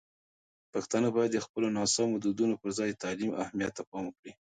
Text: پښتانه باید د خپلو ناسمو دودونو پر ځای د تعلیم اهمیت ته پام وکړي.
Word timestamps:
پښتانه 0.73 1.07
باید 1.15 1.31
د 1.33 1.39
خپلو 1.45 1.67
ناسمو 1.77 2.21
دودونو 2.23 2.55
پر 2.61 2.69
ځای 2.77 2.89
د 2.91 2.97
تعلیم 3.03 3.31
اهمیت 3.43 3.71
ته 3.77 3.83
پام 3.89 4.03
وکړي. 4.07 4.31